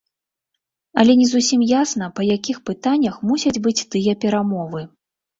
[1.01, 4.81] Але не зусім ясна па якіх пытаннях мусяць быць тыя перамовы.